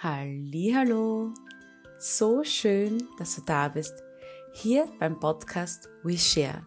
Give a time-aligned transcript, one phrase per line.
[0.00, 1.32] Hallo,
[1.98, 3.94] so schön, dass du da bist.
[4.52, 6.62] Hier beim Podcast We Share.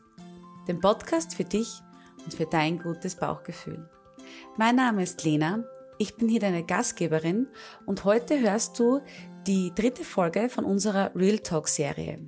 [0.68, 1.80] Dem Podcast für dich
[2.26, 3.90] und für dein gutes Bauchgefühl.
[4.58, 5.64] Mein Name ist Lena,
[5.98, 7.48] ich bin hier deine Gastgeberin
[7.86, 9.00] und heute hörst du
[9.48, 12.20] die dritte Folge von unserer Real Talk Serie.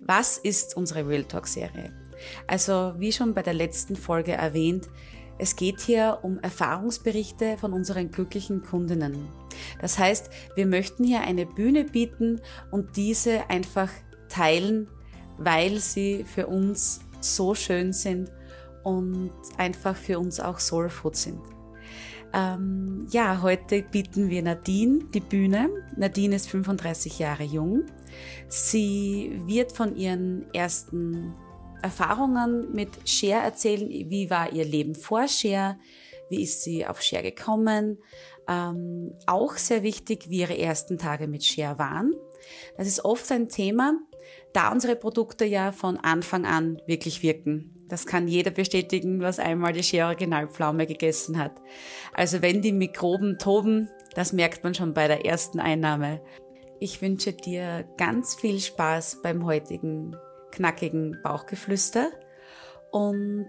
[0.00, 1.94] Was ist unsere Real Talk Serie?
[2.48, 4.88] Also, wie schon bei der letzten Folge erwähnt,
[5.38, 9.45] es geht hier um Erfahrungsberichte von unseren glücklichen Kundinnen.
[9.80, 13.90] Das heißt, wir möchten hier eine Bühne bieten und diese einfach
[14.28, 14.88] teilen,
[15.38, 18.30] weil sie für uns so schön sind
[18.84, 21.40] und einfach für uns auch Soul Food sind.
[22.32, 25.70] Ähm, ja, heute bieten wir Nadine die Bühne.
[25.96, 27.84] Nadine ist 35 Jahre jung.
[28.48, 31.34] Sie wird von ihren ersten
[31.82, 33.88] Erfahrungen mit Share erzählen.
[33.88, 35.78] Wie war ihr Leben vor Share?
[36.28, 37.98] Wie ist sie auf Share gekommen?
[38.48, 42.12] Ähm, auch sehr wichtig, wie ihre ersten Tage mit Share waren.
[42.76, 43.98] Das ist oft ein Thema,
[44.52, 47.72] da unsere Produkte ja von Anfang an wirklich wirken.
[47.88, 51.52] Das kann jeder bestätigen, was einmal die Share Originalpflaume gegessen hat.
[52.12, 56.20] Also wenn die Mikroben toben, das merkt man schon bei der ersten Einnahme.
[56.80, 60.16] Ich wünsche dir ganz viel Spaß beim heutigen
[60.52, 62.10] knackigen Bauchgeflüster
[62.90, 63.46] und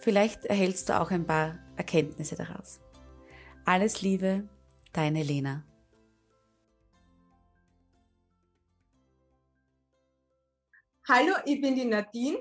[0.00, 2.80] vielleicht erhältst du auch ein paar Erkenntnisse daraus.
[3.68, 4.48] Alles Liebe,
[4.92, 5.64] deine Lena.
[11.08, 12.38] Hallo, ich bin die Nadine.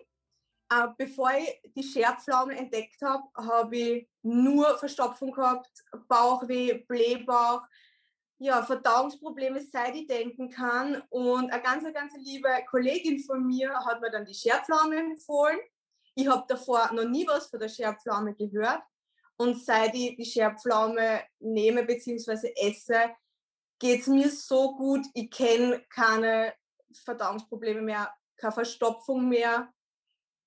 [0.69, 5.71] Äh, bevor ich die Scherpflaume entdeckt habe, habe ich nur Verstopfung gehabt,
[6.07, 7.63] Bauchweh, Blähbauch,
[8.37, 11.01] ja, Verdauungsprobleme, seit ich denken kann.
[11.09, 15.57] Und eine ganz, ganz liebe Kollegin von mir hat mir dann die Scherpflaume empfohlen.
[16.13, 18.83] Ich habe davor noch nie was von der Scherpflaume gehört.
[19.37, 22.53] Und seit ich die Scherpflaume nehme bzw.
[22.55, 23.15] esse,
[23.79, 25.05] geht es mir so gut.
[25.13, 26.53] Ich kenne keine
[27.03, 29.71] Verdauungsprobleme mehr, keine Verstopfung mehr.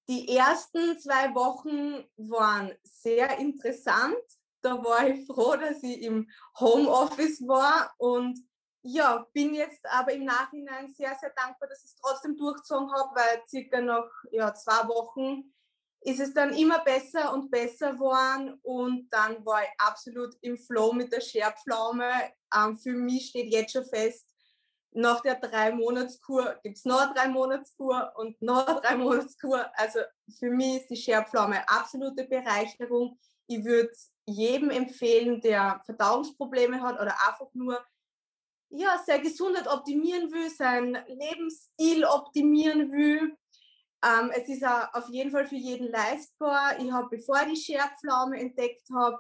[0.09, 4.16] Die ersten zwei Wochen waren sehr interessant.
[4.62, 6.28] Da war ich froh, dass ich im
[6.59, 8.38] Homeoffice war und
[8.82, 13.15] ja, bin jetzt aber im Nachhinein sehr, sehr dankbar, dass ich es trotzdem durchgezogen habe,
[13.15, 15.53] weil circa noch ja, zwei Wochen
[16.00, 20.92] ist es dann immer besser und besser geworden und dann war ich absolut im Flow
[20.92, 22.09] mit der Scherpflaume.
[22.54, 24.26] Ähm, für mich steht jetzt schon fest,
[24.92, 29.70] nach der drei Monatskur gibt es noch eine drei Monatskur und noch eine drei Monatskur.
[29.75, 30.00] Also
[30.38, 33.19] für mich ist die Scherpflaume absolute Bereicherung.
[33.47, 33.91] Ich würde
[34.26, 37.84] jedem empfehlen, der Verdauungsprobleme hat oder einfach nur
[38.70, 43.37] ja, seine Gesundheit optimieren will, seinen Lebensstil optimieren will.
[44.04, 46.78] Ähm, es ist auch auf jeden Fall für jeden leistbar.
[46.78, 49.19] Ich habe, bevor ich die Scherpflaume entdeckt habe,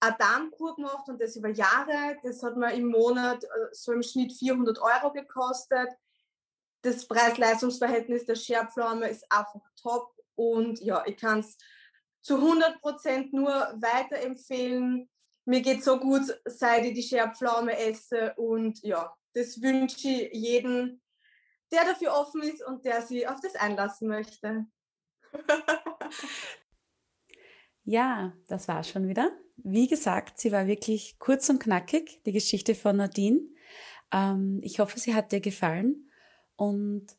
[0.00, 2.18] eine Darmkur gemacht und das über Jahre.
[2.22, 5.88] Das hat mir im Monat äh, so im Schnitt 400 Euro gekostet.
[6.82, 11.56] Das Preis-Leistungs-Verhältnis der Scherpflaume ist einfach top und ja, ich kann es
[12.22, 15.08] zu 100 Prozent nur weiterempfehlen.
[15.44, 21.00] Mir geht so gut, seit ich die Scherpflaume esse und ja, das wünsche ich jedem,
[21.72, 24.66] der dafür offen ist und der sich auf das einlassen möchte.
[27.84, 29.32] ja, das war schon wieder.
[29.56, 33.40] Wie gesagt, sie war wirklich kurz und knackig, die Geschichte von Nadine.
[34.12, 36.10] Ähm, ich hoffe, sie hat dir gefallen.
[36.56, 37.16] Und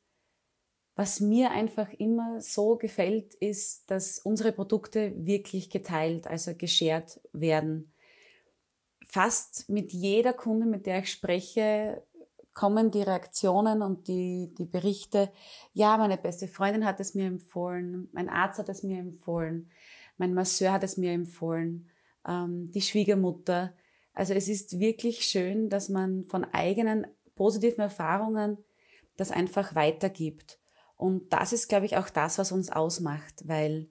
[0.96, 7.92] was mir einfach immer so gefällt, ist, dass unsere Produkte wirklich geteilt, also geshared werden.
[9.08, 12.04] Fast mit jeder Kunde, mit der ich spreche,
[12.54, 15.32] kommen die Reaktionen und die, die Berichte,
[15.74, 19.72] ja, meine beste Freundin hat es mir empfohlen, mein Arzt hat es mir empfohlen,
[20.18, 21.90] mein Masseur hat es mir empfohlen,
[22.28, 23.74] ähm, die Schwiegermutter.
[24.14, 28.58] Also es ist wirklich schön, dass man von eigenen positiven Erfahrungen
[29.18, 30.60] das einfach weitergibt.
[30.96, 33.90] Und das ist, glaube ich, auch das, was uns ausmacht, weil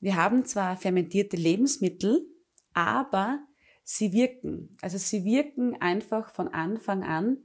[0.00, 2.26] wir haben zwar fermentierte Lebensmittel,
[2.72, 3.40] aber
[3.84, 4.76] sie wirken.
[4.80, 7.38] Also sie wirken einfach von Anfang an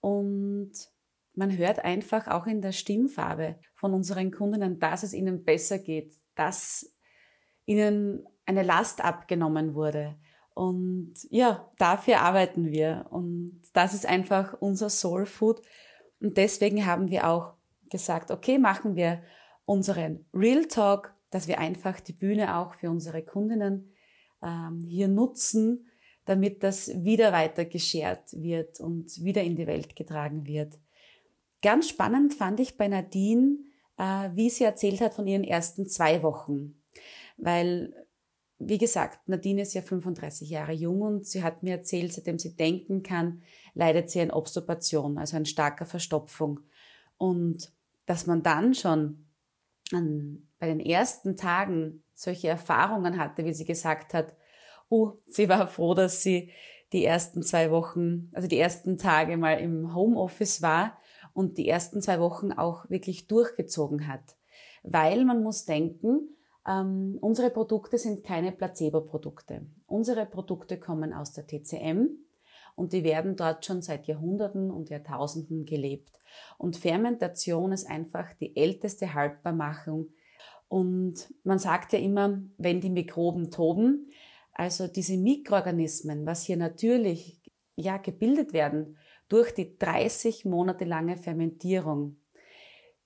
[0.00, 0.72] und
[1.34, 6.12] man hört einfach auch in der Stimmfarbe von unseren Kundinnen, dass es ihnen besser geht,
[6.34, 6.92] dass
[7.64, 10.16] ihnen eine Last abgenommen wurde.
[10.54, 13.06] Und ja, dafür arbeiten wir.
[13.10, 15.62] Und das ist einfach unser Soul Food.
[16.20, 17.54] Und deswegen haben wir auch
[17.90, 19.22] gesagt, okay, machen wir
[19.64, 23.92] unseren Real Talk, dass wir einfach die Bühne auch für unsere Kundinnen
[24.42, 25.86] ähm, hier nutzen,
[26.28, 30.78] damit das wieder weiter geschert wird und wieder in die Welt getragen wird.
[31.62, 33.56] Ganz spannend fand ich bei Nadine,
[33.96, 36.74] äh, wie sie erzählt hat von ihren ersten zwei Wochen,
[37.38, 37.94] weil
[38.58, 42.56] wie gesagt, Nadine ist ja 35 Jahre jung und sie hat mir erzählt, seitdem sie
[42.56, 43.42] denken kann,
[43.72, 46.60] leidet sie an Obstipation, also an starker Verstopfung.
[47.16, 47.72] Und
[48.04, 49.24] dass man dann schon
[49.92, 54.34] an, bei den ersten Tagen solche Erfahrungen hatte, wie sie gesagt hat,
[54.88, 56.50] oh, sie war froh, dass sie
[56.92, 60.98] die ersten zwei Wochen, also die ersten Tage mal im Homeoffice war
[61.34, 64.36] und die ersten zwei Wochen auch wirklich durchgezogen hat.
[64.82, 66.36] Weil man muss denken,
[66.66, 69.66] ähm, unsere Produkte sind keine Placebo-Produkte.
[69.86, 72.08] Unsere Produkte kommen aus der TCM
[72.74, 76.18] und die werden dort schon seit Jahrhunderten und Jahrtausenden gelebt.
[76.58, 80.08] Und Fermentation ist einfach die älteste Haltbarmachung.
[80.68, 84.10] Und man sagt ja immer, wenn die Mikroben toben,
[84.58, 87.40] also diese Mikroorganismen, was hier natürlich
[87.76, 92.16] ja gebildet werden durch die 30 Monate lange Fermentierung,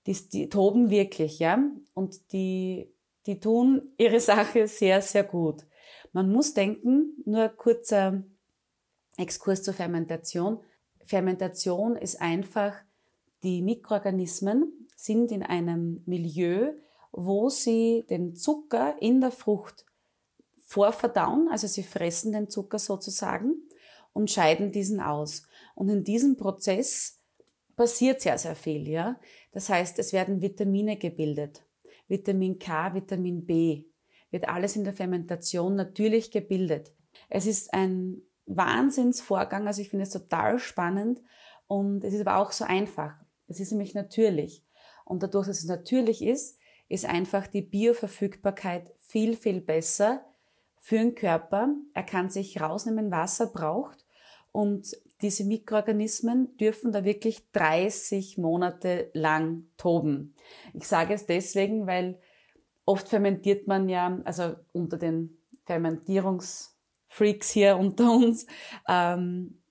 [0.07, 1.63] die, die toben wirklich, ja,
[1.93, 2.91] und die,
[3.27, 5.67] die tun ihre Sache sehr, sehr gut.
[6.11, 8.23] Man muss denken, nur kurzer
[9.17, 10.59] Exkurs zur Fermentation.
[11.05, 12.73] Fermentation ist einfach,
[13.43, 16.73] die Mikroorganismen sind in einem Milieu,
[17.11, 19.85] wo sie den Zucker in der Frucht
[20.73, 23.53] vorverdauen, also sie fressen den Zucker sozusagen
[24.11, 25.43] und scheiden diesen aus.
[25.75, 27.21] Und in diesem Prozess
[27.75, 29.19] passiert sehr, sehr viel, ja.
[29.51, 31.63] Das heißt, es werden Vitamine gebildet.
[32.07, 33.85] Vitamin K, Vitamin B
[34.31, 36.91] wird alles in der Fermentation natürlich gebildet.
[37.29, 41.21] Es ist ein Wahnsinnsvorgang, also ich finde es total spannend
[41.67, 43.13] und es ist aber auch so einfach.
[43.47, 44.65] Es ist nämlich natürlich.
[45.05, 46.57] Und dadurch, dass es natürlich ist,
[46.89, 50.25] ist einfach die Bioverfügbarkeit viel, viel besser
[50.83, 51.69] für den Körper.
[51.93, 54.05] Er kann sich rausnehmen, was er braucht.
[54.51, 54.91] Und
[55.21, 60.35] diese Mikroorganismen dürfen da wirklich 30 Monate lang toben.
[60.73, 62.19] Ich sage es deswegen, weil
[62.83, 68.45] oft fermentiert man ja, also unter den Fermentierungsfreaks hier unter uns,
[68.89, 69.61] ähm,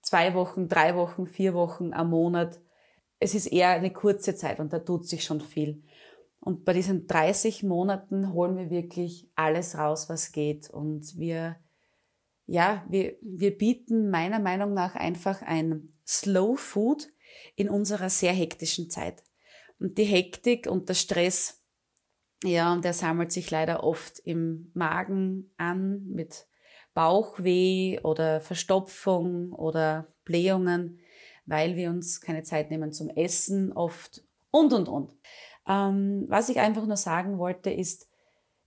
[0.00, 2.62] zwei Wochen, drei Wochen, vier Wochen am Monat.
[3.18, 5.82] Es ist eher eine kurze Zeit und da tut sich schon viel.
[6.44, 10.68] Und bei diesen 30 Monaten holen wir wirklich alles raus, was geht.
[10.68, 11.54] Und wir,
[12.46, 17.08] ja, wir, wir bieten meiner Meinung nach einfach ein Slow Food
[17.54, 19.22] in unserer sehr hektischen Zeit.
[19.78, 21.62] Und die Hektik und der Stress,
[22.42, 26.48] ja, und der sammelt sich leider oft im Magen an mit
[26.92, 30.98] Bauchweh oder Verstopfung oder Blähungen,
[31.46, 35.14] weil wir uns keine Zeit nehmen zum Essen oft und, und, und.
[35.68, 38.08] Ähm, was ich einfach nur sagen wollte, ist,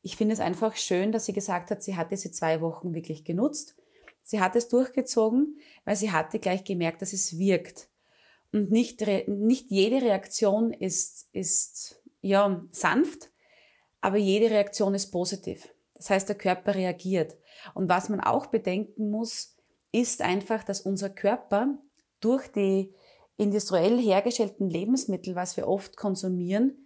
[0.01, 3.24] ich finde es einfach schön, dass sie gesagt hat, sie hat diese zwei Wochen wirklich
[3.24, 3.75] genutzt.
[4.24, 7.89] Sie hat es durchgezogen, weil sie hatte gleich gemerkt, dass es wirkt.
[8.51, 13.31] Und nicht, nicht jede Reaktion ist, ist, ja, sanft,
[14.01, 15.74] aber jede Reaktion ist positiv.
[15.95, 17.36] Das heißt, der Körper reagiert.
[17.74, 19.57] Und was man auch bedenken muss,
[19.91, 21.77] ist einfach, dass unser Körper
[22.19, 22.94] durch die
[23.38, 26.84] industriell hergestellten Lebensmittel, was wir oft konsumieren,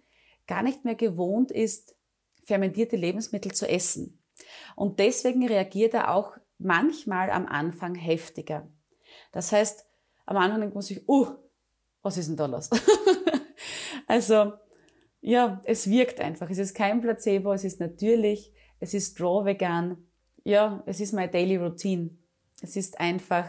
[0.50, 1.94] gar nicht mehr gewohnt ist,
[2.42, 4.20] fermentierte Lebensmittel zu essen.
[4.74, 8.68] Und deswegen reagiert er auch manchmal am Anfang heftiger.
[9.30, 9.86] Das heißt,
[10.26, 11.28] am Anfang denkt man sich, uh,
[12.02, 12.68] was ist denn da los?
[14.08, 14.54] also,
[15.20, 16.50] ja, es wirkt einfach.
[16.50, 20.04] Es ist kein Placebo, es ist natürlich, es ist raw vegan.
[20.42, 22.10] Ja, es ist meine Daily Routine.
[22.60, 23.46] Es ist einfach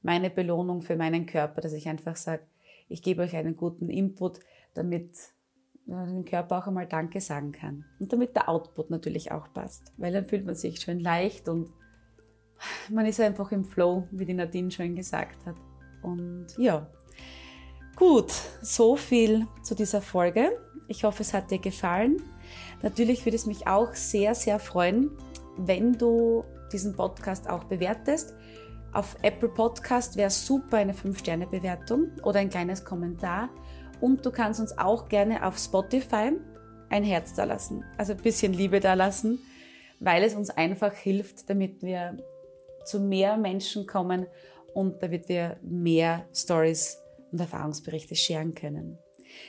[0.00, 2.46] meine Belohnung für meinen Körper, dass ich einfach sage,
[2.88, 4.40] ich gebe euch einen guten Input,
[4.72, 5.10] damit
[5.88, 7.84] dem Körper auch einmal Danke sagen kann.
[7.98, 11.70] Und damit der Output natürlich auch passt, weil dann fühlt man sich schön leicht und
[12.90, 15.56] man ist einfach im Flow, wie die Nadine schon gesagt hat.
[16.02, 16.86] Und ja,
[17.96, 20.50] gut, so viel zu dieser Folge.
[20.88, 22.22] Ich hoffe, es hat dir gefallen.
[22.82, 25.10] Natürlich würde es mich auch sehr, sehr freuen,
[25.56, 28.34] wenn du diesen Podcast auch bewertest.
[28.92, 33.50] Auf Apple Podcast wäre super eine 5-Sterne-Bewertung oder ein kleines Kommentar.
[34.00, 36.32] Und du kannst uns auch gerne auf Spotify
[36.90, 39.40] ein Herz da lassen, also ein bisschen Liebe da lassen,
[40.00, 42.16] weil es uns einfach hilft, damit wir
[42.84, 44.26] zu mehr Menschen kommen
[44.74, 46.98] und damit wir mehr Stories
[47.30, 48.98] und Erfahrungsberichte scheren können.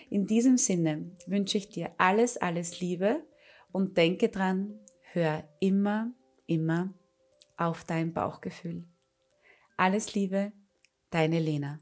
[0.09, 3.23] In diesem Sinne wünsche ich dir alles, alles Liebe
[3.71, 4.79] und denke dran,
[5.13, 6.11] hör immer,
[6.47, 6.93] immer
[7.57, 8.83] auf dein Bauchgefühl.
[9.77, 10.51] Alles Liebe,
[11.09, 11.79] deine Lena.